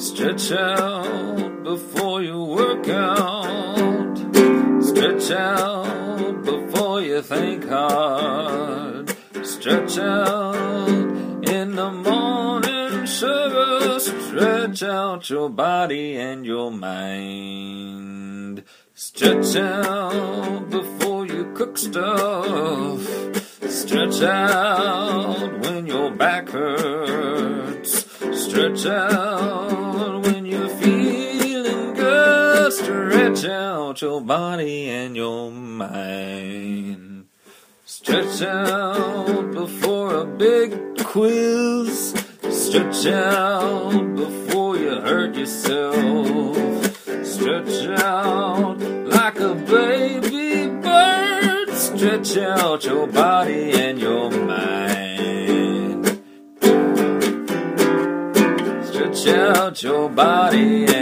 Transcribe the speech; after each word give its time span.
Stretch 0.00 0.50
out 0.52 1.62
before 1.62 2.22
you 2.22 2.42
work 2.42 2.88
out. 2.88 4.16
Stretch 4.82 5.30
out 5.30 6.42
before 6.42 7.02
you 7.02 7.20
think 7.20 7.68
hard. 7.68 9.14
Stretch 9.42 9.98
out 9.98 10.88
in 11.46 11.76
the 11.76 11.90
morning 11.90 13.06
service. 13.06 14.06
Stretch 14.06 14.82
out 14.84 15.28
your 15.28 15.50
body 15.50 16.16
and 16.16 16.46
your 16.46 16.70
mind. 16.70 18.64
Stretch 18.94 19.54
out 19.54 20.70
before 20.70 21.26
you 21.26 21.52
cook 21.54 21.76
stuff. 21.76 23.02
Stretch 23.68 24.22
out 24.22 25.60
when 25.60 25.86
your 25.86 26.10
back 26.10 26.48
hurts. 26.48 28.06
Stretch 28.32 28.86
out 28.86 29.59
Stretch 32.82 33.44
out 33.44 34.00
your 34.00 34.22
body 34.22 34.88
and 34.88 35.14
your 35.14 35.50
mind. 35.50 37.26
Stretch 37.84 38.40
out 38.40 39.52
before 39.52 40.14
a 40.14 40.24
big 40.24 40.72
quiz. 41.04 42.14
Stretch 42.48 43.06
out 43.06 44.14
before 44.16 44.78
you 44.78 44.98
hurt 45.00 45.34
yourself. 45.34 46.56
Stretch 47.22 47.86
out 48.00 48.78
like 48.80 49.38
a 49.40 49.54
baby 49.54 50.66
bird. 50.80 51.68
Stretch 51.74 52.38
out 52.38 52.82
your 52.84 53.06
body 53.06 53.72
and 53.72 54.00
your 54.00 54.30
mind. 54.30 56.20
Stretch 58.86 59.26
out 59.28 59.82
your 59.82 60.08
body 60.08 60.86
and 60.86 60.99